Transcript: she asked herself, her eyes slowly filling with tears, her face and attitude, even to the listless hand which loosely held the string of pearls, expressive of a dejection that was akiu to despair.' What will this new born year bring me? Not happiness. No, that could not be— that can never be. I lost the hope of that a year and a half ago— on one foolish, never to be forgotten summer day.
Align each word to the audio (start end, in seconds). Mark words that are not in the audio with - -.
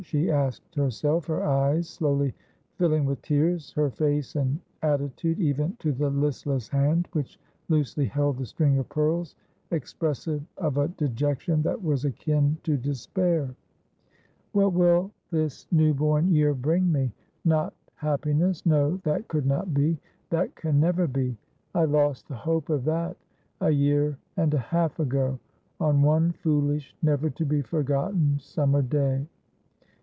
she 0.03 0.31
asked 0.31 0.73
herself, 0.73 1.27
her 1.27 1.43
eyes 1.43 1.87
slowly 1.87 2.33
filling 2.73 3.05
with 3.05 3.21
tears, 3.21 3.71
her 3.73 3.91
face 3.91 4.35
and 4.35 4.59
attitude, 4.81 5.39
even 5.39 5.75
to 5.77 5.91
the 5.91 6.09
listless 6.09 6.67
hand 6.67 7.07
which 7.11 7.39
loosely 7.69 8.07
held 8.07 8.35
the 8.39 8.45
string 8.45 8.79
of 8.79 8.89
pearls, 8.89 9.35
expressive 9.69 10.41
of 10.57 10.77
a 10.77 10.87
dejection 10.87 11.61
that 11.61 11.81
was 11.83 12.03
akiu 12.03 12.57
to 12.63 12.75
despair.' 12.77 13.53
What 14.53 14.73
will 14.73 15.11
this 15.29 15.67
new 15.71 15.93
born 15.93 16.29
year 16.33 16.55
bring 16.55 16.91
me? 16.91 17.13
Not 17.45 17.71
happiness. 17.93 18.65
No, 18.65 18.97
that 19.03 19.27
could 19.27 19.45
not 19.45 19.71
be— 19.71 19.99
that 20.31 20.55
can 20.55 20.79
never 20.79 21.05
be. 21.05 21.37
I 21.75 21.85
lost 21.85 22.27
the 22.27 22.35
hope 22.35 22.69
of 22.69 22.85
that 22.85 23.15
a 23.61 23.69
year 23.69 24.17
and 24.35 24.51
a 24.55 24.59
half 24.59 24.99
ago— 24.99 25.37
on 25.79 26.01
one 26.01 26.31
foolish, 26.31 26.95
never 27.03 27.29
to 27.29 27.45
be 27.45 27.61
forgotten 27.61 28.39
summer 28.39 28.81
day. 28.81 29.27